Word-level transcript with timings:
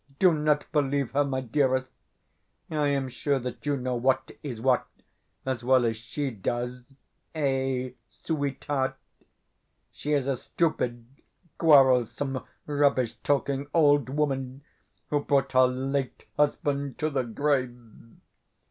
Do 0.17 0.33
not 0.33 0.65
believe 0.71 1.11
her, 1.11 1.23
my 1.23 1.41
dearest. 1.41 1.93
I 2.71 2.87
am 2.87 3.07
sure 3.07 3.37
that 3.37 3.67
you 3.67 3.77
know 3.77 3.93
what 3.95 4.31
is 4.41 4.59
what, 4.59 4.87
as 5.45 5.63
well 5.63 5.85
as 5.85 5.95
SHE 5.97 6.31
does. 6.31 6.81
Eh, 7.35 7.91
sweetheart? 8.09 8.97
She 9.91 10.13
is 10.13 10.27
a 10.27 10.37
stupid, 10.37 11.05
quarrelsome, 11.59 12.41
rubbish 12.65 13.13
talking 13.23 13.67
old 13.75 14.09
woman 14.09 14.63
who 15.11 15.19
brought 15.19 15.51
her 15.51 15.67
late 15.67 16.25
husband 16.35 16.97
to 16.97 17.11
the 17.11 17.21
grave. 17.21 17.77